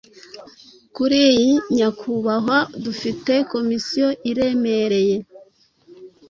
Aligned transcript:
Kuri 0.95 1.23
nyakubahwa 1.75 2.57
dufite 2.83 3.33
komisiyo 3.51 4.07
iremereye 4.31 5.15